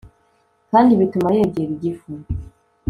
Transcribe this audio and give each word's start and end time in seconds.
kandi 0.71 0.91
bituma 0.99 1.29
yegera 1.37 1.71
igifu 1.75 2.11